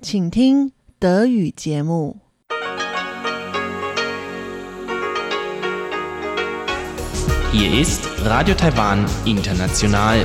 [0.00, 2.20] 请听德语节目。
[7.52, 10.24] Hier ist Radio Taiwan International.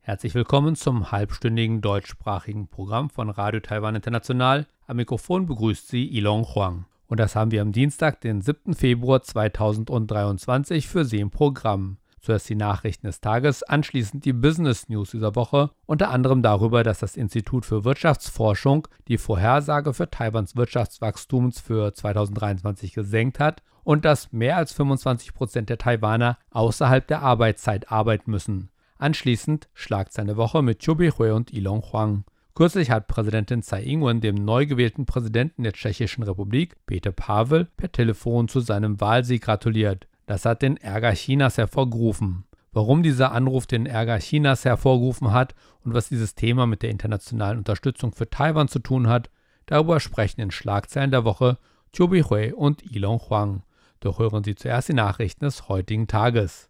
[0.00, 4.66] Herzlich willkommen zum halbstündigen deutschsprachigen Programm von Radio Taiwan International.
[4.86, 6.84] Am Mikrofon begrüßt Sie Ilon Huang.
[7.06, 8.74] Und das haben wir am Dienstag, den 7.
[8.74, 11.96] Februar 2023 für Sie im Programm.
[12.21, 16.99] Zuerst die Nachrichten des Tages, anschließend die Business News dieser Woche, unter anderem darüber, dass
[16.99, 24.31] das Institut für Wirtschaftsforschung die Vorhersage für Taiwans Wirtschaftswachstums für 2023 gesenkt hat und dass
[24.31, 28.69] mehr als 25 Prozent der Taiwaner außerhalb der Arbeitszeit arbeiten müssen.
[28.97, 32.25] Anschließend Schlagzeilen der Woche mit Chubi Hui und Ilon Huang.
[32.53, 37.89] Kürzlich hat Präsidentin Tsai Ing-wen dem neu gewählten Präsidenten der Tschechischen Republik, Peter Pavel, per
[37.89, 40.07] Telefon zu seinem Wahlsieg gratuliert.
[40.29, 42.43] Das hat den Ärger Chinas hervorgerufen.
[42.71, 47.57] Warum dieser Anruf den Ärger Chinas hervorgerufen hat und was dieses Thema mit der internationalen
[47.57, 49.31] Unterstützung für Taiwan zu tun hat,
[49.65, 51.57] darüber sprechen in Schlagzeilen der Woche
[51.97, 53.63] Chobi Hui und Ilon Huang.
[54.01, 56.69] Doch hören Sie zuerst die Nachrichten des heutigen Tages.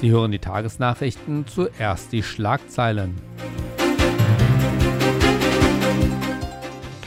[0.00, 3.14] Sie hören die Tagesnachrichten, zuerst die Schlagzeilen.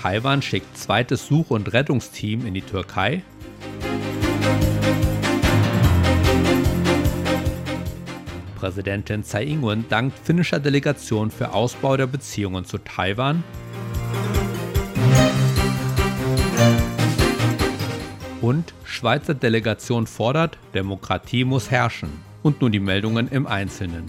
[0.01, 3.21] Taiwan schickt zweites Such- und Rettungsteam in die Türkei.
[8.55, 13.43] Präsidentin Tsai Ing-wen dankt finnischer Delegation für Ausbau der Beziehungen zu Taiwan.
[18.41, 22.09] Und Schweizer Delegation fordert, Demokratie muss herrschen.
[22.41, 24.05] Und nun die Meldungen im Einzelnen.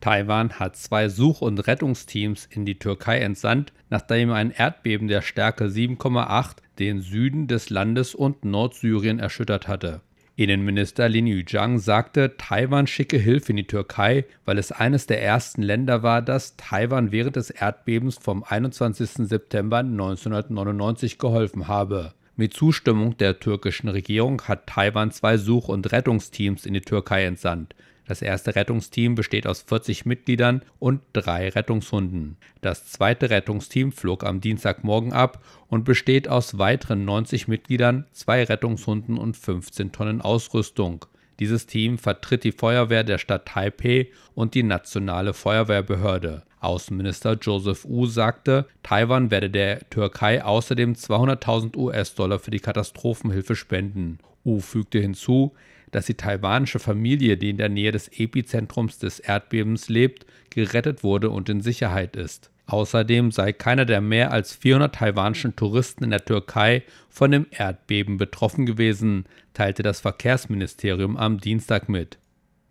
[0.00, 5.64] Taiwan hat zwei Such- und Rettungsteams in die Türkei entsandt, nachdem ein Erdbeben der Stärke
[5.64, 10.00] 7,8 den Süden des Landes und Nordsyrien erschüttert hatte.
[10.36, 15.62] Innenminister Lin Yuzhang sagte, Taiwan schicke Hilfe in die Türkei, weil es eines der ersten
[15.62, 19.26] Länder war, das Taiwan während des Erdbebens vom 21.
[19.28, 22.12] September 1999 geholfen habe.
[22.36, 27.74] Mit Zustimmung der türkischen Regierung hat Taiwan zwei Such- und Rettungsteams in die Türkei entsandt.
[28.08, 32.38] Das erste Rettungsteam besteht aus 40 Mitgliedern und drei Rettungshunden.
[32.62, 39.18] Das zweite Rettungsteam flog am Dienstagmorgen ab und besteht aus weiteren 90 Mitgliedern, zwei Rettungshunden
[39.18, 41.04] und 15 Tonnen Ausrüstung.
[41.38, 46.44] Dieses Team vertritt die Feuerwehr der Stadt Taipei und die nationale Feuerwehrbehörde.
[46.60, 54.18] Außenminister Joseph Wu sagte, Taiwan werde der Türkei außerdem 200.000 US-Dollar für die Katastrophenhilfe spenden.
[54.44, 55.52] Wu fügte hinzu,
[55.90, 61.30] dass die taiwanische Familie, die in der Nähe des Epizentrums des Erdbebens lebt, gerettet wurde
[61.30, 62.50] und in Sicherheit ist.
[62.66, 68.18] Außerdem sei keiner der mehr als 400 taiwanischen Touristen in der Türkei von dem Erdbeben
[68.18, 72.18] betroffen gewesen, teilte das Verkehrsministerium am Dienstag mit.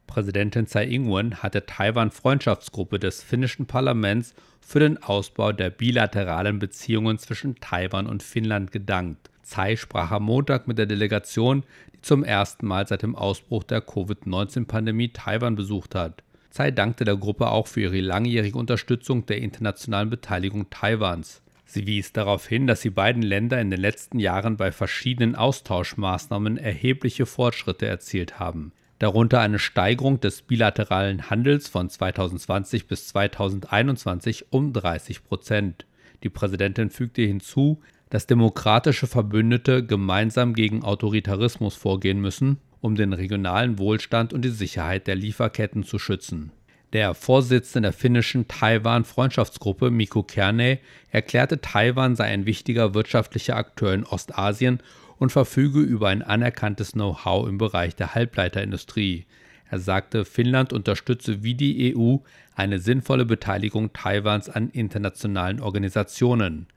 [0.05, 7.17] Präsidentin Tsai Ing-wen hat der Taiwan-Freundschaftsgruppe des finnischen Parlaments für den Ausbau der bilateralen Beziehungen
[7.17, 9.29] zwischen Taiwan und Finnland gedankt.
[9.43, 11.63] Tsai sprach am Montag mit der Delegation,
[12.07, 16.23] zum ersten Mal seit dem Ausbruch der Covid-19-Pandemie Taiwan besucht hat.
[16.51, 21.41] Tsai dankte der Gruppe auch für ihre langjährige Unterstützung der internationalen Beteiligung Taiwans.
[21.65, 26.57] Sie wies darauf hin, dass die beiden Länder in den letzten Jahren bei verschiedenen Austauschmaßnahmen
[26.57, 34.71] erhebliche Fortschritte erzielt haben, darunter eine Steigerung des bilateralen Handels von 2020 bis 2021 um
[34.71, 35.85] 30 Prozent.
[36.23, 43.79] Die Präsidentin fügte hinzu, dass demokratische Verbündete gemeinsam gegen Autoritarismus vorgehen müssen, um den regionalen
[43.79, 46.51] Wohlstand und die Sicherheit der Lieferketten zu schützen.
[46.93, 50.79] Der Vorsitzende der finnischen Taiwan-Freundschaftsgruppe, Mikko Kerne,
[51.11, 54.79] erklärte, Taiwan sei ein wichtiger wirtschaftlicher Akteur in Ostasien
[55.17, 59.25] und verfüge über ein anerkanntes Know-how im Bereich der Halbleiterindustrie.
[59.69, 62.17] Er sagte, Finnland unterstütze wie die EU
[62.55, 66.67] eine sinnvolle Beteiligung Taiwans an internationalen Organisationen.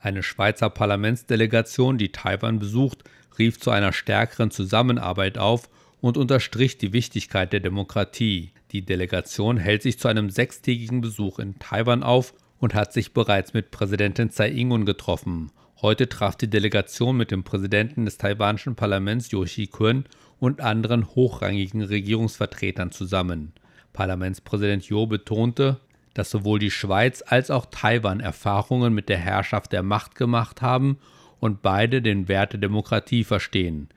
[0.00, 3.04] Eine Schweizer Parlamentsdelegation, die Taiwan besucht,
[3.38, 5.68] rief zu einer stärkeren Zusammenarbeit auf
[6.00, 8.52] und unterstrich die Wichtigkeit der Demokratie.
[8.72, 13.54] Die Delegation hält sich zu einem sechstägigen Besuch in Taiwan auf und hat sich bereits
[13.54, 15.50] mit Präsidentin Tsai Ing-wen getroffen.
[15.82, 20.04] Heute traf die Delegation mit dem Präsidenten des taiwanischen Parlaments Yoshi Kun
[20.38, 23.52] und anderen hochrangigen Regierungsvertretern zusammen.
[23.92, 25.80] Parlamentspräsident Jo betonte,
[26.16, 30.98] dass sowohl die Schweiz als auch Taiwan Erfahrungen mit der Herrschaft der Macht gemacht haben
[31.40, 33.90] und beide den Wert der Demokratie verstehen.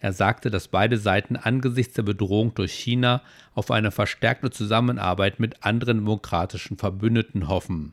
[0.00, 3.20] Er sagte, dass beide Seiten angesichts der Bedrohung durch China
[3.54, 7.92] auf eine verstärkte Zusammenarbeit mit anderen demokratischen Verbündeten hoffen.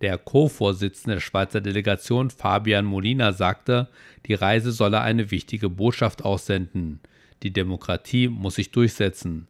[0.00, 3.86] Der Co-Vorsitzende der Schweizer Delegation Fabian Molina sagte,
[4.26, 6.98] die Reise solle eine wichtige Botschaft aussenden.
[7.44, 9.46] Die Demokratie muss sich durchsetzen.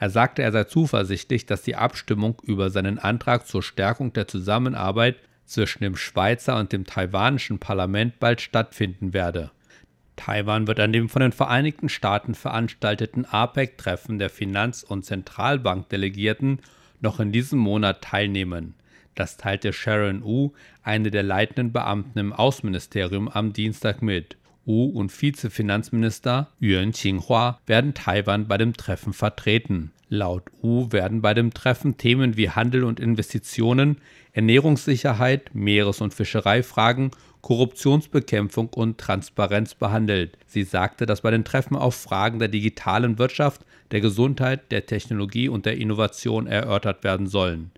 [0.00, 5.16] Er sagte, er sei zuversichtlich, dass die Abstimmung über seinen Antrag zur Stärkung der Zusammenarbeit
[5.44, 9.50] zwischen dem Schweizer und dem taiwanischen Parlament bald stattfinden werde.
[10.16, 16.60] Taiwan wird an dem von den Vereinigten Staaten veranstalteten APEC-Treffen der Finanz- und Zentralbankdelegierten
[17.00, 18.72] noch in diesem Monat teilnehmen.
[19.14, 24.38] Das teilte Sharon Wu, eine der leitenden Beamten im Außenministerium, am Dienstag mit.
[24.64, 29.92] Wu und Vizefinanzminister Yuan Qinghua werden Taiwan bei dem Treffen vertreten.
[30.08, 33.98] Laut Wu werden bei dem Treffen Themen wie Handel und Investitionen,
[34.32, 37.12] Ernährungssicherheit, Meeres- und Fischereifragen,
[37.42, 40.36] Korruptionsbekämpfung und Transparenz behandelt.
[40.46, 45.48] Sie sagte, dass bei den Treffen auch Fragen der digitalen Wirtschaft, der Gesundheit, der Technologie
[45.48, 47.70] und der Innovation erörtert werden sollen.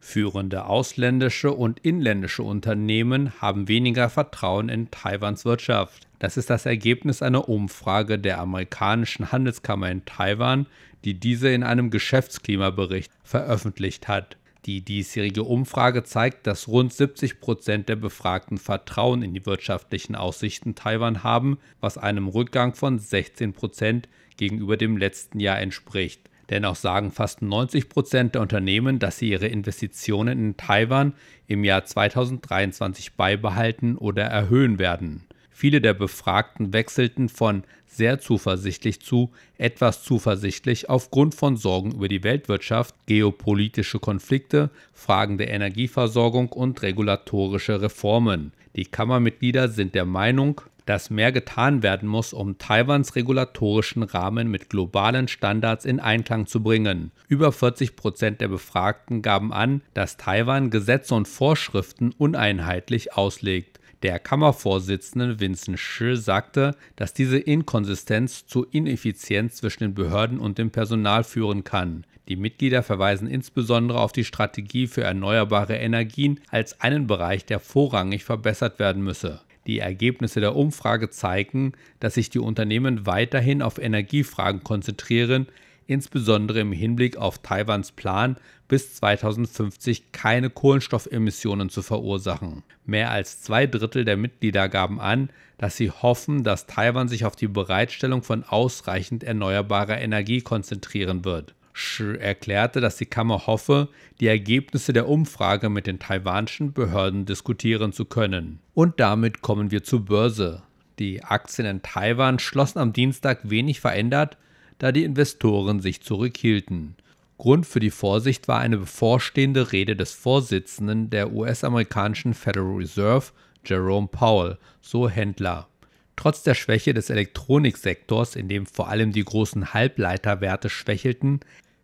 [0.00, 6.08] Führende ausländische und inländische Unternehmen haben weniger Vertrauen in Taiwans Wirtschaft.
[6.20, 10.66] Das ist das Ergebnis einer Umfrage der amerikanischen Handelskammer in Taiwan,
[11.04, 14.36] die diese in einem Geschäftsklimabericht veröffentlicht hat.
[14.66, 20.74] Die diesjährige Umfrage zeigt, dass rund 70 Prozent der Befragten Vertrauen in die wirtschaftlichen Aussichten
[20.74, 24.06] Taiwan haben, was einem Rückgang von 16 Prozent
[24.36, 26.28] gegenüber dem letzten Jahr entspricht.
[26.50, 31.14] Dennoch sagen fast 90 Prozent der Unternehmen, dass sie ihre Investitionen in Taiwan
[31.46, 35.24] im Jahr 2023 beibehalten oder erhöhen werden.
[35.60, 42.24] Viele der Befragten wechselten von sehr zuversichtlich zu etwas zuversichtlich aufgrund von Sorgen über die
[42.24, 48.54] Weltwirtschaft, geopolitische Konflikte, Fragen der Energieversorgung und regulatorische Reformen.
[48.74, 54.70] Die Kammermitglieder sind der Meinung, dass mehr getan werden muss, um Taiwans regulatorischen Rahmen mit
[54.70, 57.10] globalen Standards in Einklang zu bringen.
[57.28, 63.79] Über 40 Prozent der Befragten gaben an, dass Taiwan Gesetze und Vorschriften uneinheitlich auslegt.
[64.02, 70.70] Der Kammervorsitzende Vincent Shi sagte, dass diese Inkonsistenz zu Ineffizienz zwischen den Behörden und dem
[70.70, 72.06] Personal führen kann.
[72.26, 78.24] Die Mitglieder verweisen insbesondere auf die Strategie für erneuerbare Energien als einen Bereich, der vorrangig
[78.24, 79.42] verbessert werden müsse.
[79.66, 85.46] Die Ergebnisse der Umfrage zeigen, dass sich die Unternehmen weiterhin auf Energiefragen konzentrieren,
[85.90, 88.36] insbesondere im Hinblick auf Taiwans Plan,
[88.68, 92.62] bis 2050 keine Kohlenstoffemissionen zu verursachen.
[92.86, 97.34] Mehr als zwei Drittel der Mitglieder gaben an, dass sie hoffen, dass Taiwan sich auf
[97.34, 101.54] die Bereitstellung von ausreichend erneuerbarer Energie konzentrieren wird.
[101.72, 103.88] Shi erklärte, dass die Kammer hoffe,
[104.20, 108.60] die Ergebnisse der Umfrage mit den taiwanischen Behörden diskutieren zu können.
[108.74, 110.62] Und damit kommen wir zur Börse.
[111.00, 114.36] Die Aktien in Taiwan schlossen am Dienstag wenig verändert,
[114.80, 116.96] da die Investoren sich zurückhielten.
[117.36, 123.26] Grund für die Vorsicht war eine bevorstehende Rede des Vorsitzenden der US-amerikanischen Federal Reserve,
[123.64, 125.68] Jerome Powell, so Händler.
[126.16, 131.40] Trotz der Schwäche des Elektroniksektors, in dem vor allem die großen Halbleiterwerte schwächelten,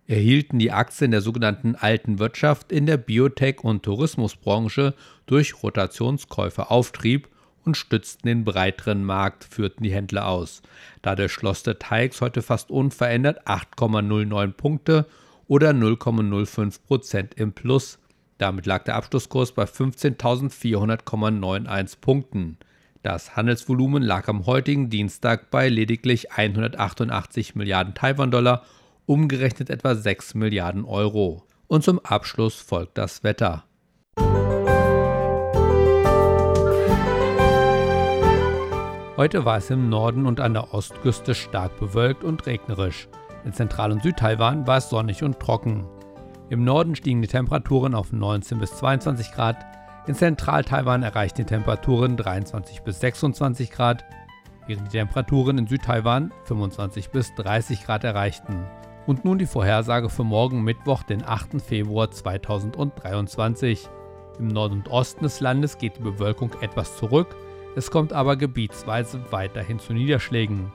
[0.06, 4.94] erhielten die Aktien der sogenannten alten Wirtschaft in der Biotech- und Tourismusbranche
[5.26, 7.28] durch Rotationskäufe Auftrieb
[7.66, 10.62] und stützten den breiteren Markt, führten die Händler aus.
[11.02, 15.06] Dadurch schloss der TAIX heute fast unverändert 8,09 Punkte
[15.48, 17.98] oder 0,05 Prozent im Plus.
[18.38, 22.58] Damit lag der Abschlusskurs bei 15.400,91 Punkten.
[23.02, 28.64] Das Handelsvolumen lag am heutigen Dienstag bei lediglich 188 Milliarden Taiwan-Dollar,
[29.06, 31.44] umgerechnet etwa 6 Milliarden Euro.
[31.68, 33.64] Und zum Abschluss folgt das Wetter.
[39.16, 43.08] Heute war es im Norden und an der Ostküste stark bewölkt und regnerisch.
[43.46, 45.86] In Zentral- und Südtaiwan war es sonnig und trocken.
[46.50, 49.64] Im Norden stiegen die Temperaturen auf 19 bis 22 Grad,
[50.06, 54.04] in Zentral-Taiwan erreichten die Temperaturen 23 bis 26 Grad,
[54.66, 58.66] während die Temperaturen in Südtaiwan 25 bis 30 Grad erreichten.
[59.06, 61.62] Und nun die Vorhersage für morgen Mittwoch, den 8.
[61.62, 63.88] Februar 2023.
[64.38, 67.34] Im Norden und Osten des Landes geht die Bewölkung etwas zurück
[67.76, 70.72] es kommt aber gebietsweise weiterhin zu Niederschlägen.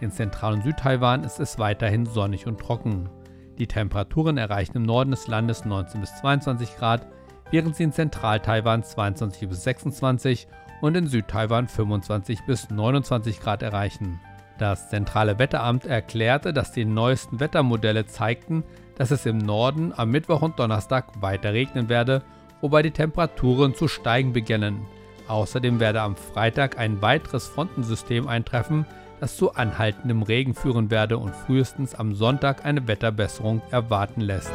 [0.00, 3.10] In Zentral- und Südtaiwan ist es weiterhin sonnig und trocken.
[3.58, 7.08] Die Temperaturen erreichen im Norden des Landes 19 bis 22 Grad,
[7.50, 10.46] während sie in Zentral-Taiwan 22 bis 26
[10.80, 14.20] und in Südtaiwan 25 bis 29 Grad erreichen.
[14.56, 18.62] Das zentrale Wetteramt erklärte, dass die neuesten Wettermodelle zeigten,
[18.96, 22.22] dass es im Norden am Mittwoch und Donnerstag weiter regnen werde,
[22.60, 24.86] wobei die Temperaturen zu steigen beginnen.
[25.28, 28.86] Außerdem werde am Freitag ein weiteres Frontensystem eintreffen,
[29.20, 34.50] das zu anhaltendem Regen führen werde und frühestens am Sonntag eine Wetterbesserung erwarten lässt.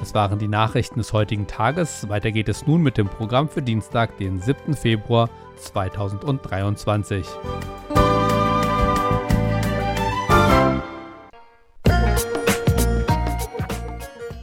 [0.00, 2.08] Das waren die Nachrichten des heutigen Tages.
[2.08, 4.74] Weiter geht es nun mit dem Programm für Dienstag, den 7.
[4.74, 7.26] Februar 2023.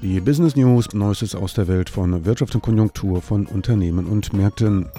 [0.04, 4.90] Die Business News, Neuestes aus der Welt von Wirtschaft und Konjunktur von Unternehmen und Märkten.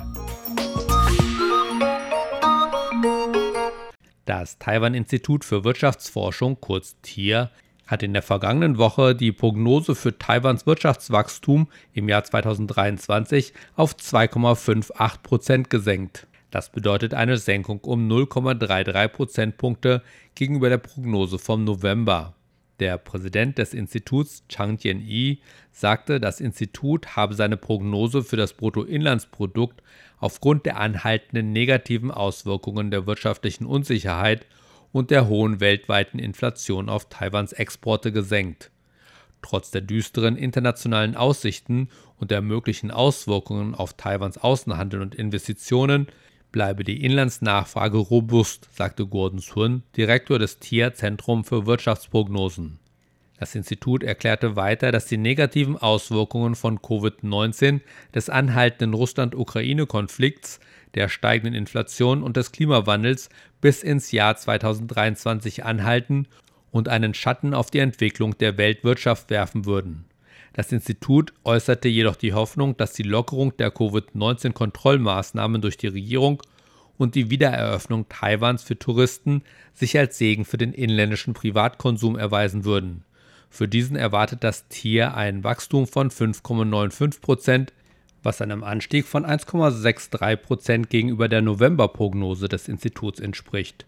[4.24, 7.50] Das Taiwan-Institut für Wirtschaftsforschung, kurz TIR,
[7.86, 15.22] hat in der vergangenen Woche die Prognose für Taiwans Wirtschaftswachstum im Jahr 2023 auf 2,58
[15.22, 16.26] Prozent gesenkt.
[16.50, 20.02] Das bedeutet eine Senkung um 0,33 Prozentpunkte
[20.34, 22.32] gegenüber der Prognose vom November.
[22.80, 25.38] Der Präsident des Instituts, Chang Tian-yi,
[25.70, 29.82] sagte, das Institut habe seine Prognose für das Bruttoinlandsprodukt
[30.18, 34.46] aufgrund der anhaltenden negativen Auswirkungen der wirtschaftlichen Unsicherheit
[34.90, 38.70] und der hohen weltweiten Inflation auf Taiwans Exporte gesenkt.
[39.42, 41.88] Trotz der düsteren internationalen Aussichten
[42.18, 46.06] und der möglichen Auswirkungen auf Taiwans Außenhandel und Investitionen
[46.54, 52.78] bleibe die Inlandsnachfrage robust, sagte Gordon Sun, Direktor des TIA Zentrum für Wirtschaftsprognosen.
[53.40, 57.80] Das Institut erklärte weiter, dass die negativen Auswirkungen von Covid-19,
[58.14, 60.60] des anhaltenden Russland-Ukraine-Konflikts,
[60.94, 63.30] der steigenden Inflation und des Klimawandels
[63.60, 66.28] bis ins Jahr 2023 anhalten
[66.70, 70.04] und einen Schatten auf die Entwicklung der Weltwirtschaft werfen würden.
[70.54, 76.42] Das Institut äußerte jedoch die Hoffnung, dass die Lockerung der Covid-19-Kontrollmaßnahmen durch die Regierung
[76.96, 79.42] und die Wiedereröffnung Taiwans für Touristen
[79.74, 83.02] sich als Segen für den inländischen Privatkonsum erweisen würden.
[83.50, 87.72] Für diesen erwartet das Tier ein Wachstum von 5,95 Prozent,
[88.22, 93.86] was einem Anstieg von 1,63 Prozent gegenüber der Novemberprognose des Instituts entspricht.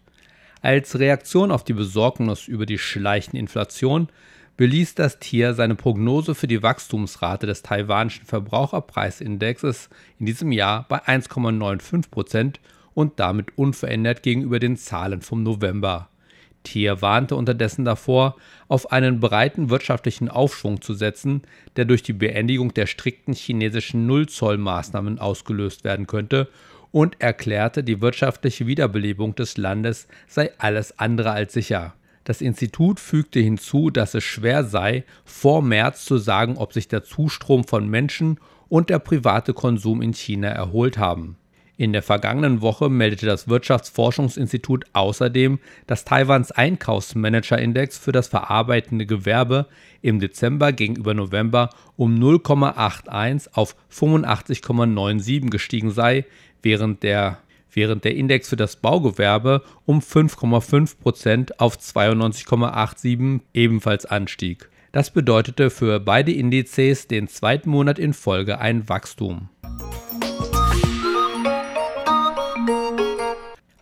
[0.61, 4.09] Als Reaktion auf die Besorgnis über die schleichende Inflation
[4.57, 10.97] beließ das Tier seine Prognose für die Wachstumsrate des taiwanischen Verbraucherpreisindexes in diesem Jahr bei
[11.03, 12.59] 1,95 Prozent
[12.95, 16.09] und damit unverändert gegenüber den Zahlen vom November.
[16.63, 18.35] Thier warnte unterdessen davor,
[18.67, 21.43] auf einen breiten wirtschaftlichen Aufschwung zu setzen,
[21.75, 26.49] der durch die Beendigung der strikten chinesischen Nullzollmaßnahmen ausgelöst werden könnte
[26.91, 31.93] und erklärte, die wirtschaftliche Wiederbelebung des Landes sei alles andere als sicher.
[32.27, 37.05] Das Institut fügte hinzu, dass es schwer sei, vor März zu sagen, ob sich der
[37.05, 41.37] Zustrom von Menschen und der private Konsum in China erholt haben.
[41.77, 49.67] In der vergangenen Woche meldete das Wirtschaftsforschungsinstitut außerdem, dass Taiwans Einkaufsmanager-Index für das verarbeitende Gewerbe
[50.01, 56.25] im Dezember gegenüber November um 0,81 auf 85,97 gestiegen sei,
[56.61, 57.37] während der
[57.71, 64.69] während der Index für das Baugewerbe um 5,5 Prozent auf 92,87 ebenfalls anstieg.
[64.91, 69.49] Das bedeutete für beide Indizes den zweiten Monat in Folge ein Wachstum.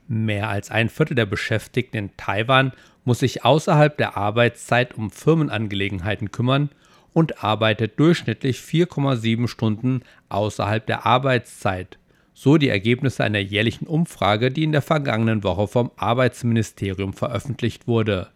[0.08, 2.74] Mehr als ein Viertel der Beschäftigten in Taiwan
[3.06, 6.70] muss sich außerhalb der Arbeitszeit um Firmenangelegenheiten kümmern
[7.14, 11.98] und arbeitet durchschnittlich 4,7 Stunden außerhalb der Arbeitszeit
[12.36, 18.28] so die Ergebnisse einer jährlichen Umfrage, die in der vergangenen Woche vom Arbeitsministerium veröffentlicht wurde.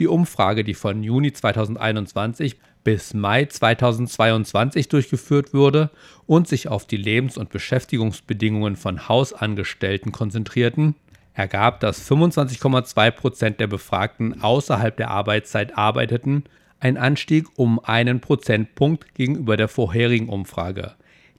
[0.00, 5.90] Die Umfrage, die von Juni 2021 bis Mai 2022 durchgeführt wurde
[6.26, 10.94] und sich auf die Lebens- und Beschäftigungsbedingungen von Hausangestellten konzentrierten,
[11.34, 16.44] ergab, dass 25,2 Prozent der Befragten außerhalb der Arbeitszeit arbeiteten,
[16.80, 20.94] ein Anstieg um einen Prozentpunkt gegenüber der vorherigen Umfrage.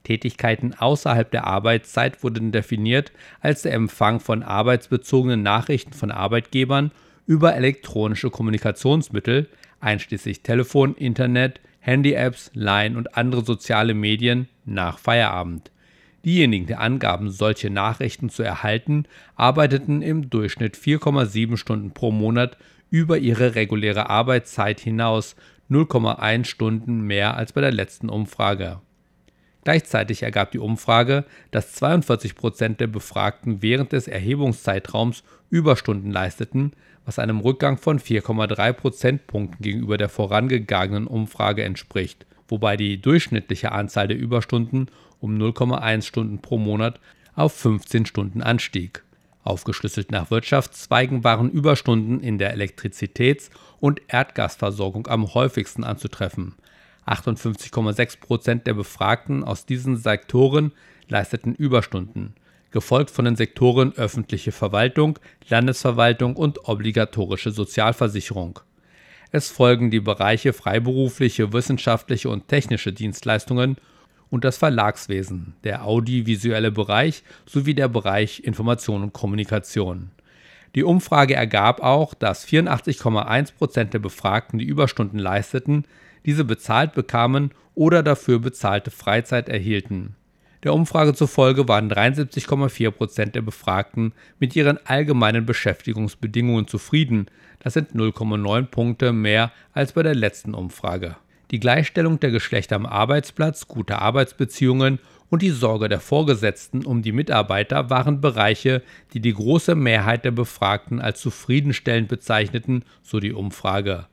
[0.06, 6.92] Tätigkeiten außerhalb der Arbeitszeit wurden definiert als der Empfang von arbeitsbezogenen Nachrichten von Arbeitgebern
[7.28, 9.50] über elektronische Kommunikationsmittel,
[9.82, 15.72] einschließlich Telefon, Internet, Handy-Apps, Line und andere soziale Medien, nach Feierabend.
[16.24, 22.58] Diejenigen, die angaben, solche Nachrichten zu erhalten, arbeiteten im Durchschnitt 4,7 Stunden pro Monat
[22.90, 25.36] über ihre reguläre Arbeitszeit hinaus,
[25.70, 28.80] 0,1 Stunden mehr als bei der letzten Umfrage.
[29.66, 37.18] Gleichzeitig ergab die Umfrage, dass 42 Prozent der Befragten während des Erhebungszeitraums Überstunden leisteten, was
[37.18, 44.18] einem Rückgang von 4,3 Prozentpunkten gegenüber der vorangegangenen Umfrage entspricht, wobei die durchschnittliche Anzahl der
[44.18, 44.88] Überstunden
[45.20, 47.00] um 0,1 Stunden pro Monat
[47.36, 49.04] auf 15 Stunden anstieg.
[49.44, 56.54] Aufgeschlüsselt nach Wirtschaftszweigen waren Überstunden in der Elektrizitäts- und Erdgasversorgung am häufigsten anzutreffen.
[57.06, 60.72] 58,6 Prozent der Befragten aus diesen Sektoren
[61.08, 62.34] leisteten Überstunden,
[62.72, 68.60] gefolgt von den Sektoren öffentliche Verwaltung, Landesverwaltung und obligatorische Sozialversicherung.
[69.32, 73.78] Es folgen die Bereiche freiberufliche, wissenschaftliche und technische Dienstleistungen
[74.30, 80.12] und das Verlagswesen, der audiovisuelle Bereich sowie der Bereich Information und Kommunikation.
[80.76, 85.86] Die Umfrage ergab auch, dass 84,1 Prozent der Befragten, die Überstunden leisteten,
[86.26, 90.16] diese bezahlt bekamen oder dafür bezahlte Freizeit erhielten.
[90.64, 97.28] Der Umfrage zufolge waren 73,4 Prozent der Befragten mit ihren allgemeinen Beschäftigungsbedingungen zufrieden.
[97.60, 101.16] Das sind 0,9 Punkte mehr als bei der letzten Umfrage.
[101.52, 107.12] Die Gleichstellung der Geschlechter am Arbeitsplatz, gute Arbeitsbeziehungen und die Sorge der Vorgesetzten um die
[107.12, 108.82] Mitarbeiter waren Bereiche,
[109.14, 114.08] die die große Mehrheit der Befragten als zufriedenstellend bezeichneten, so die Umfrage.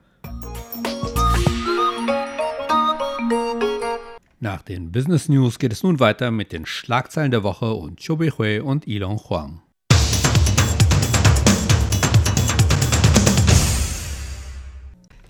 [4.40, 8.30] Nach den Business News geht es nun weiter mit den Schlagzeilen der Woche und Chobi
[8.30, 9.62] Beihui und Ilon Huang.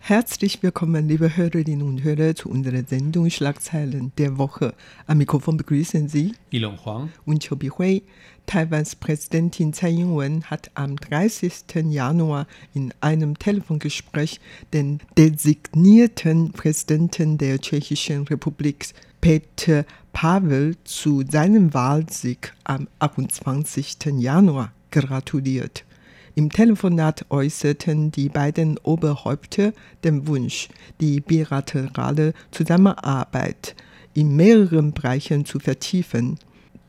[0.04, 4.74] Herzlich willkommen, liebe Hörerinnen und Hörer, zu unserer Sendung Schlagzeilen der Woche.
[5.06, 8.02] Am Mikrofon begrüßen Sie Ilon Huang und Chobi Hui.
[8.46, 11.52] Taiwans Präsidentin Tsai Ing-wen hat am 30.
[11.88, 14.40] Januar in einem Telefongespräch
[14.72, 18.86] den designierten Präsidenten der Tschechischen Republik
[19.20, 23.98] Peter Pavel zu seinem Wahlsieg am 28.
[24.18, 25.84] Januar gratuliert.
[26.34, 33.76] Im Telefonat äußerten die beiden Oberhäupter den Wunsch, die bilaterale Zusammenarbeit
[34.14, 36.38] in mehreren Bereichen zu vertiefen.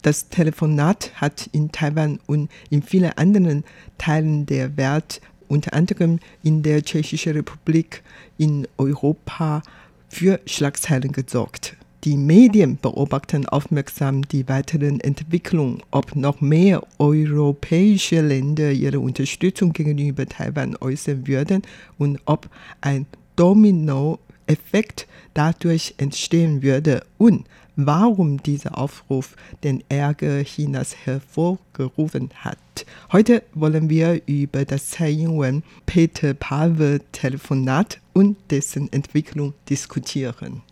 [0.02, 3.66] Das Telefonat hat in Taiwan und in vielen anderen
[3.98, 5.20] Teilen der Welt,
[5.50, 8.02] unter anderem in der Tschechischen Republik,
[8.38, 9.62] in Europa,
[10.08, 11.76] für Schlagzeilen gesorgt.
[12.04, 20.26] Die Medien beobachten aufmerksam die weiteren Entwicklungen, ob noch mehr europäische Länder ihre Unterstützung gegenüber
[20.26, 21.62] Taiwan äußern würden
[21.98, 22.50] und ob
[22.82, 23.06] ein
[23.38, 27.46] Domino-Effekt dadurch entstehen würde und
[27.78, 32.86] warum dieser Aufruf den Ärger Chinas hervorgerufen hat.
[33.14, 40.64] Heute wollen wir über das Tsai Ing-wen-Peter Pavel-Telefonat und dessen Entwicklung diskutieren.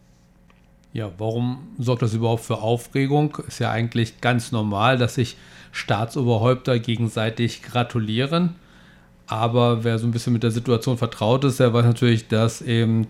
[0.94, 3.38] Ja, warum sorgt das überhaupt für Aufregung?
[3.48, 5.38] Ist ja eigentlich ganz normal, dass sich
[5.72, 8.56] Staatsoberhäupter gegenseitig gratulieren.
[9.26, 13.08] Aber wer so ein bisschen mit der Situation vertraut ist, der weiß natürlich, dass eben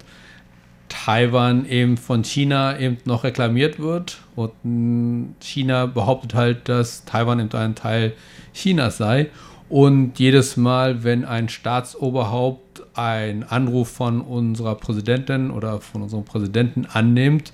[0.89, 4.19] Taiwan eben von China eben noch reklamiert wird.
[4.35, 8.13] Und China behauptet halt, dass Taiwan eben ein Teil
[8.53, 9.31] Chinas sei.
[9.69, 16.85] Und jedes Mal, wenn ein Staatsoberhaupt einen Anruf von unserer Präsidentin oder von unserem Präsidenten
[16.85, 17.53] annimmt,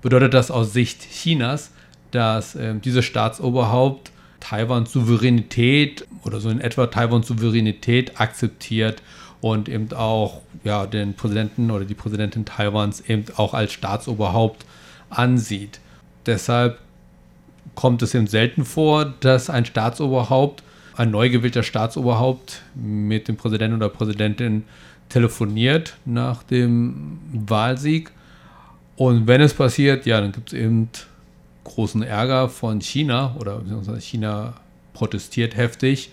[0.00, 1.70] bedeutet das aus Sicht Chinas,
[2.10, 9.02] dass äh, dieses Staatsoberhaupt Taiwans Souveränität oder so in etwa Taiwans Souveränität akzeptiert
[9.40, 14.66] und eben auch ja, den Präsidenten oder die Präsidentin Taiwans eben auch als Staatsoberhaupt
[15.10, 15.80] ansieht.
[16.26, 16.78] Deshalb
[17.74, 20.62] kommt es eben selten vor, dass ein Staatsoberhaupt
[20.96, 24.64] ein neu gewählter Staatsoberhaupt mit dem Präsidenten oder Präsidentin
[25.08, 28.10] telefoniert nach dem Wahlsieg.
[28.96, 30.88] Und wenn es passiert, ja, dann gibt es eben
[31.64, 33.62] großen Ärger von China oder
[34.00, 34.54] China
[34.92, 36.10] protestiert heftig.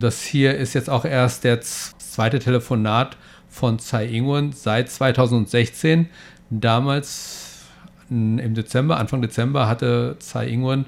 [0.00, 3.16] Das hier ist jetzt auch erst der zweite Telefonat
[3.48, 6.08] von Tsai Ing-wen seit 2016.
[6.50, 7.66] Damals
[8.08, 10.86] im Dezember, Anfang Dezember, hatte Tsai Ing-wen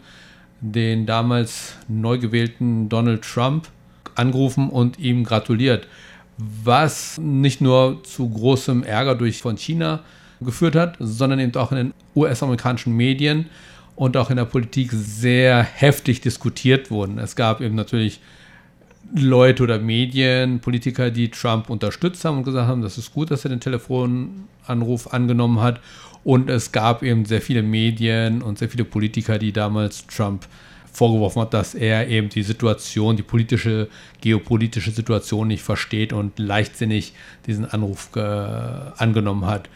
[0.63, 3.69] den damals neu gewählten Donald Trump
[4.15, 5.89] angerufen und ihm gratuliert,
[6.39, 10.01] was nicht nur zu großem Ärger durch von China
[10.41, 13.47] geführt hat, sondern eben auch in den US-amerikanischen Medien
[13.97, 17.19] und auch in der Politik sehr heftig diskutiert wurden.
[17.19, 18.21] Es gab eben natürlich
[19.15, 23.45] Leute oder Medien, Politiker, die Trump unterstützt haben und gesagt haben, das ist gut, dass
[23.45, 25.81] er den Telefonanruf angenommen hat.
[26.25, 30.47] Und es gab eben sehr viele Medien und sehr viele Politiker, die damals Trump
[30.93, 33.89] vorgeworfen hat, dass er eben die Situation, die politische,
[34.21, 37.15] geopolitische Situation nicht versteht und leichtsinnig
[37.47, 39.69] diesen Anruf äh, angenommen hat.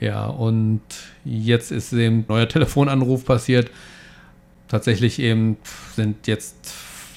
[0.00, 0.80] Ja, und
[1.24, 3.70] jetzt ist eben ein neuer Telefonanruf passiert.
[4.68, 5.58] Tatsächlich eben
[5.94, 6.72] sind jetzt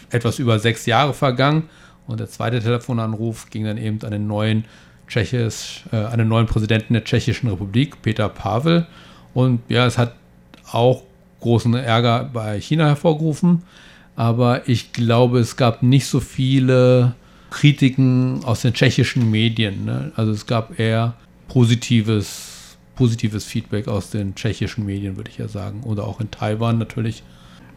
[0.09, 1.69] etwas über sechs Jahre vergangen
[2.07, 4.65] und der zweite Telefonanruf ging dann eben an den neuen
[5.07, 8.87] Tschechisch, äh, an den neuen Präsidenten der Tschechischen Republik, Peter Pavel.
[9.33, 10.15] Und ja, es hat
[10.71, 11.03] auch
[11.41, 13.63] großen Ärger bei China hervorgerufen.
[14.15, 17.13] Aber ich glaube, es gab nicht so viele
[17.51, 19.85] Kritiken aus den tschechischen Medien.
[19.85, 20.11] Ne?
[20.15, 21.13] Also es gab eher
[21.47, 25.83] positives, positives Feedback aus den tschechischen Medien, würde ich ja sagen.
[25.83, 27.21] Oder auch in Taiwan natürlich.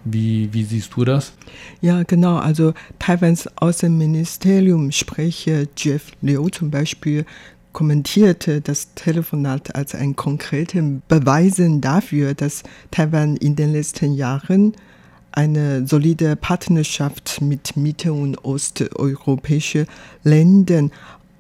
[0.05, 1.33] Wie, wie siehst du das?
[1.81, 2.37] Ja, genau.
[2.37, 7.27] Also Taiwans Außenministerium Sprecher Jeff Liu zum Beispiel
[7.73, 14.75] kommentierte das Telefonat als ein konkreten Beweisen dafür, dass Taiwan in den letzten Jahren
[15.33, 19.87] eine solide Partnerschaft mit mitte- und osteuropäischen
[20.25, 20.91] Ländern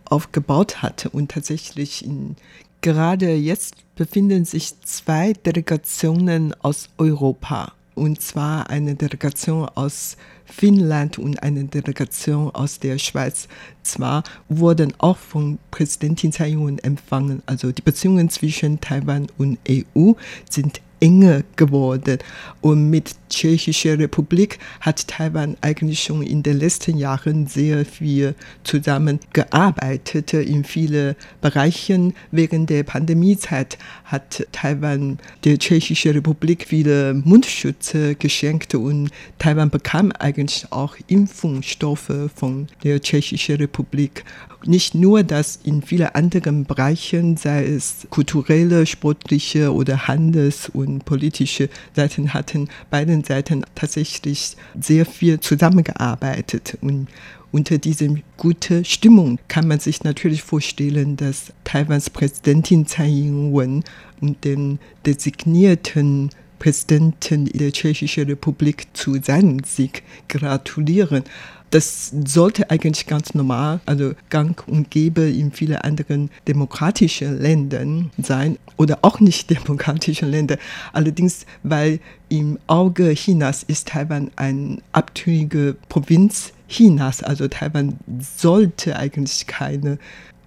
[0.05, 1.07] aufgebaut hat.
[1.07, 2.37] Und tatsächlich in,
[2.81, 7.73] gerade jetzt befinden sich zwei Delegationen aus Europa.
[8.01, 10.17] Und zwar eine Delegation aus
[10.51, 13.49] Finnland und eine Delegation aus der Schweiz.
[13.83, 17.43] Zwar wurden auch von Präsidentin Tsai Ing-wen empfangen.
[17.47, 20.13] Also die Beziehungen zwischen Taiwan und EU
[20.49, 22.19] sind enger geworden.
[22.61, 28.35] Und mit Tschechischer Republik hat Taiwan eigentlich schon in den letzten Jahren sehr viel
[28.65, 32.15] zusammengearbeitet in vielen Bereichen.
[32.31, 40.40] Während der Pandemiezeit hat Taiwan der Tschechischen Republik viele Mundschütze geschenkt und Taiwan bekam eigentlich
[40.71, 44.25] auch Impfungsstoffe von der Tschechischen Republik
[44.67, 51.69] nicht nur das in vielen anderen Bereichen, sei es kulturelle, sportliche oder handels- und politische
[51.95, 56.77] Seiten, hatten beiden Seiten tatsächlich sehr viel zusammengearbeitet.
[56.81, 57.09] Und
[57.53, 63.83] unter dieser guten Stimmung kann man sich natürlich vorstellen, dass Taiwans Präsidentin Tsai Ing-wen
[64.21, 71.25] und den designierten Präsidenten der Tschechischen Republik zu seinem Sieg gratulieren.
[71.71, 78.59] Das sollte eigentlich ganz normal, also gang und gäbe in vielen anderen demokratischen Ländern sein
[78.77, 80.59] oder auch nicht demokratischen Ländern.
[80.93, 87.99] Allerdings, weil im Auge Chinas ist Taiwan eine abtrünnige Provinz Chinas, also Taiwan
[88.37, 89.99] sollte eigentlich keine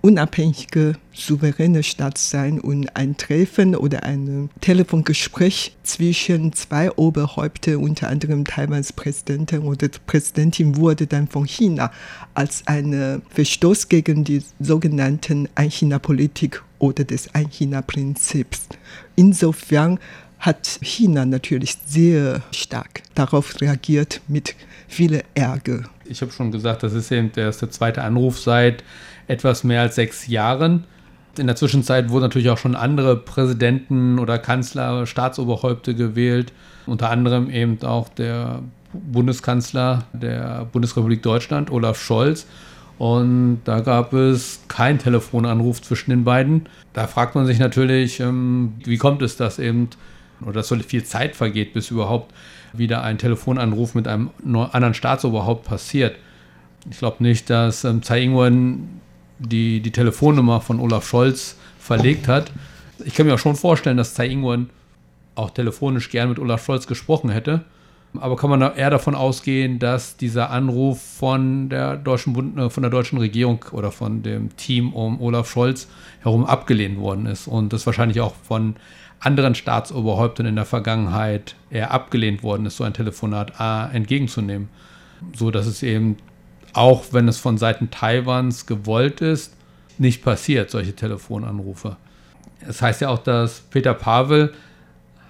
[0.04, 8.44] unabhängige, souveräne Stadt sein und ein Treffen oder ein Telefongespräch zwischen zwei Oberhäuptern, unter anderem
[8.44, 11.89] Taiwans Präsidentin oder Präsidentin, wurde dann von China
[12.34, 18.68] als ein Verstoß gegen die sogenannten Ein-China-Politik oder des Ein-China-Prinzips.
[19.16, 20.00] Insofern
[20.38, 24.56] hat China natürlich sehr stark darauf reagiert mit
[24.89, 25.84] viel Ärger.
[26.04, 28.84] Ich habe schon gesagt, das ist eben der, der zweite Anruf seit
[29.28, 30.86] etwas mehr als sechs Jahren.
[31.38, 36.54] In der Zwischenzeit wurden natürlich auch schon andere Präsidenten oder Kanzler, Staatsoberhäupte gewählt,
[36.86, 38.60] unter anderem eben auch der
[38.94, 42.46] Bundeskanzler der Bundesrepublik Deutschland, Olaf Scholz.
[43.00, 46.68] Und da gab es keinen Telefonanruf zwischen den beiden.
[46.94, 49.90] Da fragt man sich natürlich, ähm, wie kommt es, dass eben,
[50.42, 52.34] oder dass so viel Zeit vergeht, bis überhaupt
[52.72, 54.30] wieder ein Telefonanruf mit einem
[54.72, 56.16] anderen Staatsoberhaupt passiert.
[56.90, 59.02] Ich glaube nicht, dass ähm, Tsai Ing-wen
[59.39, 62.52] die, die Telefonnummer von Olaf Scholz verlegt hat.
[63.06, 64.69] Ich kann mir auch schon vorstellen, dass Tsai Ing-wen
[65.36, 67.65] auch telefonisch gern mit Olaf Scholz gesprochen hätte.
[68.19, 72.84] Aber kann man eher davon ausgehen, dass dieser Anruf von der deutschen Bund, äh, von
[72.84, 75.88] der deutschen Regierung oder von dem Team um Olaf Scholz
[76.22, 78.76] herum abgelehnt worden ist und das wahrscheinlich auch von
[79.19, 84.69] anderen Staatsoberhäuptern in der Vergangenheit eher abgelehnt worden ist, so ein Telefonat A, entgegenzunehmen.
[85.36, 86.17] So dass es eben
[86.74, 89.56] auch wenn es von Seiten Taiwans gewollt ist,
[89.98, 91.98] nicht passiert, solche Telefonanrufe.
[92.62, 94.54] Es das heißt ja auch, dass Peter Pavel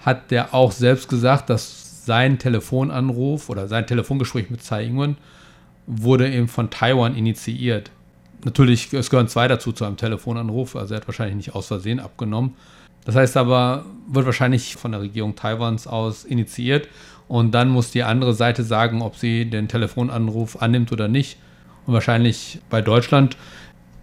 [0.02, 5.18] hat der auch selbst gesagt, dass sein Telefonanruf oder sein Telefongespräch mit Tsai Ing-wen
[5.86, 7.92] wurde eben von Taiwan initiiert.
[8.46, 12.00] Natürlich, es gehören zwei dazu zu einem Telefonanruf, also er hat wahrscheinlich nicht aus Versehen
[12.00, 12.56] abgenommen.
[13.06, 16.88] Das heißt aber, wird wahrscheinlich von der Regierung Taiwans aus initiiert
[17.34, 21.39] und dann muss die andere Seite sagen, ob sie den Telefonanruf annimmt oder nicht.
[21.88, 23.38] Und wahrscheinlich bei Deutschland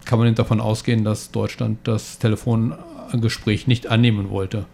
[0.03, 4.65] kann man davon ausgehen, dass Deutschland das Telefongespräch nicht annehmen wollte.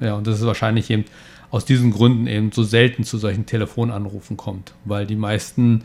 [0.00, 1.04] Ja, und das ist wahrscheinlich eben
[1.52, 5.84] aus diesen Gründen eben so selten zu solchen Telefonanrufen kommt, weil die meisten,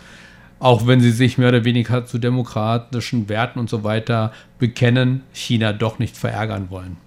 [0.58, 5.74] auch wenn sie sich mehr oder weniger zu demokratischen Werten und so weiter bekennen, China
[5.74, 6.98] doch nicht verärgern wollen.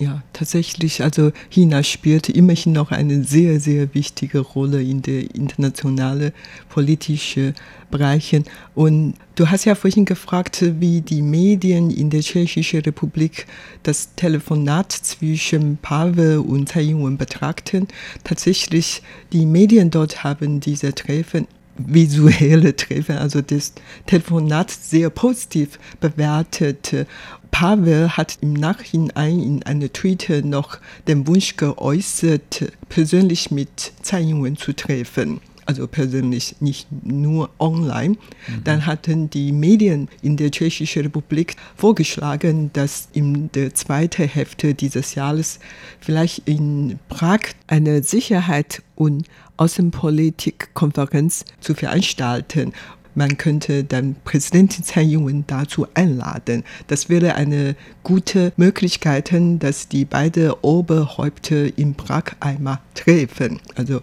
[0.00, 6.32] Ja, tatsächlich, also China spielt immerhin noch eine sehr, sehr wichtige Rolle in der internationalen
[6.70, 7.54] politischen
[7.90, 8.44] Bereichen.
[8.74, 13.46] Und du hast ja vorhin gefragt, wie die Medien in der Tschechischen Republik
[13.82, 17.86] das Telefonat zwischen Pavel und Tsai Ing-wen betrachten.
[18.24, 19.02] Tatsächlich,
[19.34, 21.46] die Medien dort haben diese Treffen
[21.86, 23.72] visuelle Treffen, also das
[24.06, 27.06] Telefonat sehr positiv bewertet.
[27.50, 34.56] Pavel hat im Nachhinein in einer Twitter noch den Wunsch geäußert, persönlich mit Tsai Ing-wen
[34.56, 38.10] zu treffen also persönlich nicht nur online.
[38.10, 38.64] Mhm.
[38.64, 45.14] Dann hatten die Medien in der Tschechischen Republik vorgeschlagen, dass in der zweiten Hälfte dieses
[45.14, 45.60] Jahres
[46.00, 52.72] vielleicht in Prag eine Sicherheit- und Außenpolitikkonferenz zu veranstalten.
[53.14, 56.64] Man könnte dann Präsidentin Tsai Ing-wen dazu einladen.
[56.86, 63.60] Das wäre eine gute Möglichkeit, dass die beiden Oberhäupter in Prag einmal treffen.
[63.74, 64.00] Also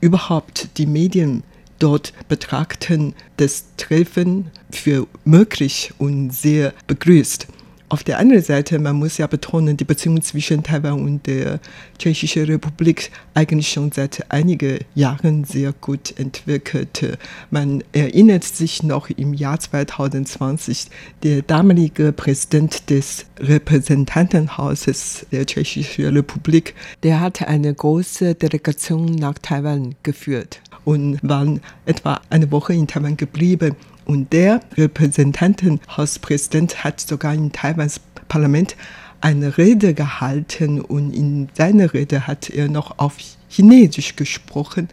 [0.00, 1.42] überhaupt die Medien
[1.78, 7.46] dort betrachten das Treffen für möglich und sehr begrüßt.
[7.90, 11.58] Auf der anderen Seite, man muss ja betonen, die Beziehung zwischen Taiwan und der
[11.98, 17.18] Tschechischen Republik eigentlich schon seit einigen Jahren sehr gut entwickelt.
[17.50, 20.88] Man erinnert sich noch im Jahr 2020,
[21.22, 29.94] der damalige Präsident des Repräsentantenhauses der Tschechischen Republik, der hatte eine große Delegation nach Taiwan
[30.02, 33.76] geführt und waren etwa eine Woche in Taiwan geblieben.
[34.08, 38.74] Und der Repräsentantenhauspräsident hat sogar in Taiwans Parlament
[39.20, 43.18] eine Rede gehalten und in seiner Rede hat er noch auf
[43.50, 44.88] Chinesisch gesprochen.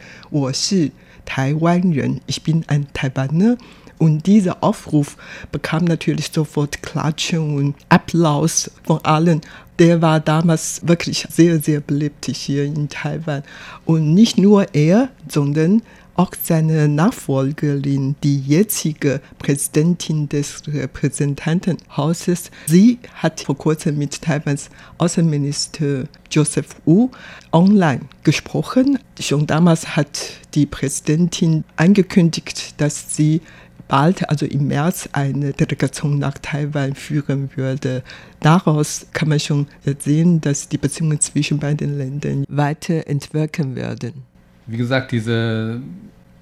[2.28, 3.58] Ich bin ein Taiwaner.
[3.98, 5.16] Und dieser Aufruf
[5.54, 9.40] bekam natürlich sofort Klatschen und Applaus von allen.
[9.80, 13.44] Der war damals wirklich sehr, sehr beliebt hier in Taiwan.
[13.86, 15.84] Und nicht nur er, sondern
[16.16, 26.06] auch seine Nachfolgerin, die jetzige Präsidentin des Repräsentantenhauses, sie hat vor kurzem mit Taiwans Außenminister
[26.32, 27.10] Joseph Wu
[27.52, 29.00] online gesprochen.
[29.20, 30.20] Schon damals hat
[30.54, 33.42] die Präsidentin angekündigt, dass sie
[33.88, 38.04] bald, also im März, eine Delegation nach Taiwan führen würde.
[38.40, 39.68] Daraus kann man schon
[40.00, 44.24] sehen, dass die Beziehungen zwischen beiden Ländern weiterentwickeln werden
[44.68, 45.82] wie gesagt, diese,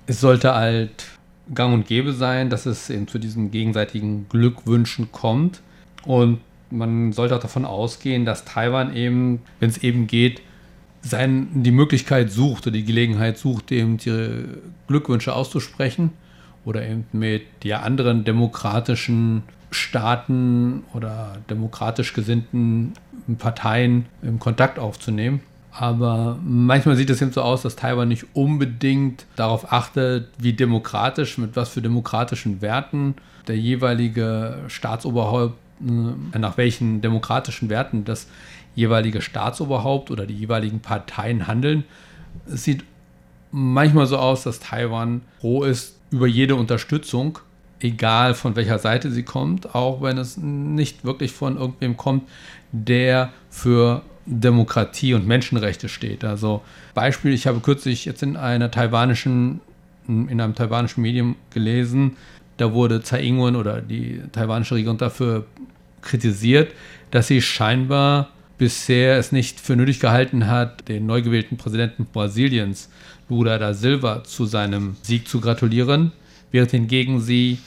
[0.07, 1.05] es sollte halt
[1.53, 5.62] gang und gäbe sein, dass es eben zu diesen gegenseitigen Glückwünschen kommt.
[6.05, 10.41] Und man sollte auch davon ausgehen, dass Taiwan eben, wenn es eben geht,
[11.01, 14.45] sein, die Möglichkeit sucht oder die Gelegenheit sucht, eben ihre
[14.88, 16.12] Glückwünsche auszusprechen
[16.65, 22.93] oder eben mit ja, anderen demokratischen Staaten oder demokratisch gesinnten
[23.38, 25.41] Parteien im Kontakt aufzunehmen.
[25.75, 31.38] Aber manchmal sieht es eben so aus, dass Taiwan nicht unbedingt darauf achtet, wie demokratisch,
[31.39, 33.15] mit was für demokratischen Werten
[33.47, 38.27] der jeweilige Staatsoberhaupt, äh, nach welchen demokratischen Werten das
[38.75, 41.86] jeweilige Staatsoberhaupt oder die jeweiligen Parteien handeln.
[42.45, 42.83] Es sieht
[43.51, 47.39] manchmal so aus, dass Taiwan froh ist über jede Unterstützung,
[47.79, 52.29] egal von welcher Seite sie kommt, auch wenn es nicht wirklich von irgendwem kommt,
[52.71, 56.23] der für Demokratie und Menschenrechte steht.
[56.23, 56.62] Also
[56.93, 59.59] Beispiel, ich habe kürzlich jetzt in einer taiwanischen,
[60.07, 62.17] in einem taiwanischen Medium gelesen,
[62.57, 65.45] da wurde Tsai Ing-wen oder die taiwanische Regierung dafür
[66.01, 66.71] kritisiert,
[67.12, 72.89] dass sie scheinbar bisher es nicht für nötig gehalten hat, den neu gewählten Präsidenten Brasiliens,
[73.27, 76.12] Lula da Silva, zu seinem Sieg zu gratulieren,
[76.51, 77.57] während hingegen sie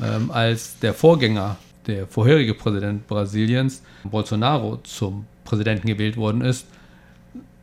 [0.00, 6.66] ähm, als der Vorgänger, der vorherige Präsident Brasiliens, Bolsonaro, zum Präsidenten gewählt worden ist,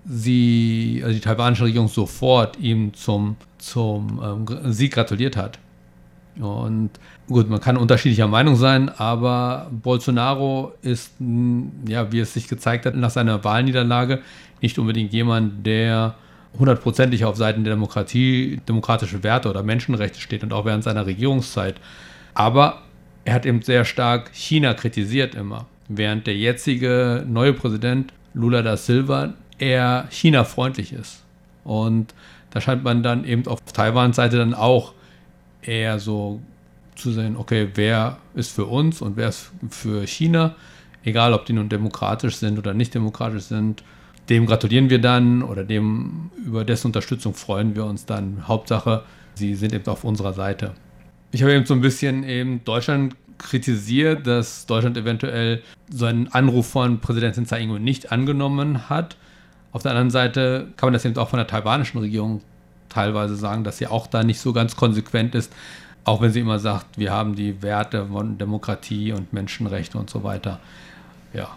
[0.06, 5.60] sie, also die taiwanische Regierung sofort ihm zum, zum ähm, Sieg gratuliert hat.
[6.40, 6.90] Und
[7.28, 11.12] gut, man kann unterschiedlicher Meinung sein, aber Bolsonaro ist,
[11.88, 14.22] ja, wie es sich gezeigt hat, nach seiner Wahlniederlage
[14.62, 16.16] nicht unbedingt jemand, der
[16.58, 21.76] hundertprozentig auf Seiten der Demokratie, demokratische Werte oder Menschenrechte steht und auch während seiner Regierungszeit.
[22.34, 22.82] Aber
[23.26, 25.68] er hat eben sehr stark China kritisiert immer
[25.98, 31.24] während der jetzige neue Präsident Lula da Silva eher China-freundlich ist.
[31.64, 32.14] Und
[32.50, 34.94] da scheint man dann eben auf Taiwans Seite dann auch
[35.62, 36.42] eher so
[36.96, 40.56] zu sehen, okay, wer ist für uns und wer ist für China,
[41.04, 43.84] egal ob die nun demokratisch sind oder nicht demokratisch sind.
[44.30, 48.48] Dem gratulieren wir dann oder dem über dessen Unterstützung freuen wir uns dann.
[48.48, 49.04] Hauptsache,
[49.36, 50.74] sie sind eben auf unserer Seite.
[51.32, 56.68] Ich habe eben so ein bisschen eben Deutschland kritisiert, dass Deutschland eventuell so einen Anruf
[56.68, 59.18] von Präsidentin Tsai Ing-wen nicht angenommen hat.
[59.72, 62.42] Auf der anderen Seite kann man das eben auch von der taiwanischen Regierung
[62.90, 65.52] teilweise sagen, dass sie auch da nicht so ganz konsequent ist,
[66.06, 70.24] auch wenn sie immer sagt, wir haben die Werte von Demokratie und Menschenrechte und so
[70.24, 70.60] weiter.
[71.34, 71.50] Ja.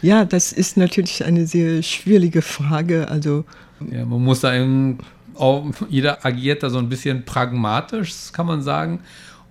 [0.00, 3.08] Ja, das ist natürlich eine sehr schwierige Frage.
[3.08, 3.44] Also
[3.90, 4.98] ja, man muss da eben
[5.34, 9.00] auch, jeder agiert da so ein bisschen pragmatisch, kann man sagen.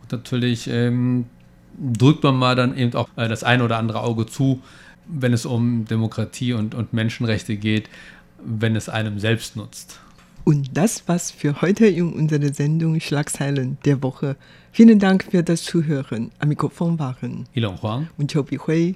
[0.01, 1.25] Und natürlich ähm,
[1.77, 4.62] drückt man mal dann eben auch äh, das eine oder andere Auge zu,
[5.07, 7.89] wenn es um Demokratie und, und Menschenrechte geht,
[8.43, 9.99] wenn es einem selbst nutzt.
[10.43, 14.36] Und das war's für heute in unserer Sendung Schlagzeilen der Woche.
[14.71, 16.31] Vielen Dank für das Zuhören.
[16.39, 18.95] Am Mikrofon waren Ilon Huang und Chobi Hui.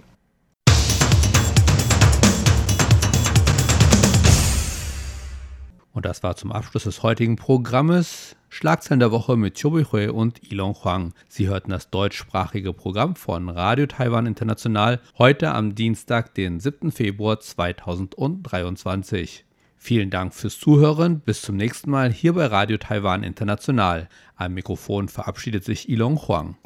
[5.97, 10.51] Und das war zum Abschluss des heutigen Programmes Schlagzeilen der Woche mit Chobi Hui und
[10.51, 11.11] Ilon Huang.
[11.27, 16.91] Sie hörten das deutschsprachige Programm von Radio Taiwan International heute am Dienstag, den 7.
[16.91, 19.43] Februar 2023.
[19.75, 21.21] Vielen Dank fürs Zuhören.
[21.21, 24.07] Bis zum nächsten Mal hier bei Radio Taiwan International.
[24.35, 26.57] Am Mikrofon verabschiedet sich Ilong Huang.